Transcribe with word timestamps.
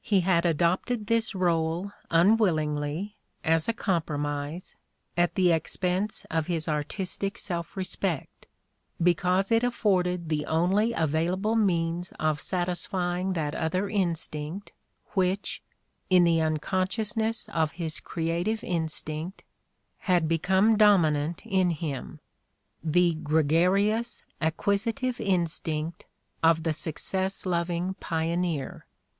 He 0.00 0.22
had 0.22 0.44
adopted 0.44 1.06
this 1.06 1.32
role 1.32 1.92
unwillingly, 2.10 3.14
as 3.44 3.68
a 3.68 3.72
compromise, 3.72 4.74
at 5.16 5.36
the 5.36 5.52
expense 5.52 6.26
of 6.28 6.48
his 6.48 6.66
artistic 6.68 7.38
self 7.38 7.76
respect, 7.76 8.48
because 9.00 9.52
it 9.52 9.62
afforded 9.62 10.28
the 10.28 10.44
only 10.46 10.92
available 10.92 11.54
means 11.54 12.12
of 12.18 12.40
satisfying 12.40 13.34
that 13.34 13.54
other 13.54 13.88
instinct 13.88 14.72
which, 15.12 15.62
in 16.10 16.24
the 16.24 16.40
unconsciousness 16.40 17.48
of 17.50 17.70
his 17.78 18.00
creative 18.00 18.64
instinct, 18.64 19.44
had 19.98 20.26
become 20.26 20.76
dominant 20.76 21.46
in 21.46 21.70
him, 21.70 22.18
the 22.82 23.14
gregarious, 23.14 24.24
acquisitive 24.40 25.20
instinct 25.20 26.06
of 26.42 26.64
the 26.64 26.72
success 26.72 27.46
loving, 27.46 27.94
pioneer. 28.00 28.84